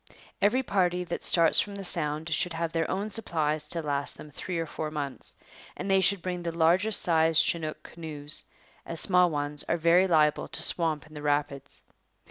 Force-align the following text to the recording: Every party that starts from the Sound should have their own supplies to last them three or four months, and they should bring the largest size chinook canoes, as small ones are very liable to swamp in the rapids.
Every 0.41 0.63
party 0.63 1.03
that 1.03 1.23
starts 1.23 1.59
from 1.59 1.75
the 1.75 1.85
Sound 1.85 2.33
should 2.33 2.53
have 2.53 2.73
their 2.73 2.89
own 2.89 3.11
supplies 3.11 3.67
to 3.67 3.83
last 3.83 4.17
them 4.17 4.31
three 4.31 4.57
or 4.57 4.65
four 4.65 4.89
months, 4.89 5.35
and 5.77 5.91
they 5.91 6.01
should 6.01 6.23
bring 6.23 6.41
the 6.41 6.51
largest 6.51 7.03
size 7.03 7.39
chinook 7.39 7.83
canoes, 7.83 8.43
as 8.83 8.99
small 8.99 9.29
ones 9.29 9.63
are 9.69 9.77
very 9.77 10.07
liable 10.07 10.47
to 10.47 10.63
swamp 10.63 11.05
in 11.05 11.13
the 11.13 11.21
rapids. 11.21 11.83